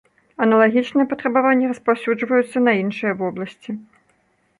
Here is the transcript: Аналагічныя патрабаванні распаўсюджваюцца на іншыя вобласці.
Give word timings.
Аналагічныя 0.43 1.09
патрабаванні 1.11 1.69
распаўсюджваюцца 1.71 2.57
на 2.69 2.73
іншыя 2.81 3.13
вобласці. 3.21 3.71